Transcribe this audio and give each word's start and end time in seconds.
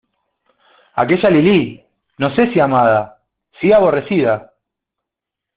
¡aquella 1.01 1.29
Lilí, 1.29 1.85
no 2.17 2.33
sé 2.33 2.51
si 2.51 2.59
amada, 2.59 3.19
si 3.59 3.71
aborrecida! 3.71 4.51